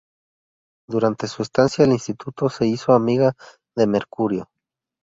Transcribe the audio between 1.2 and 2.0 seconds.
su estancia en el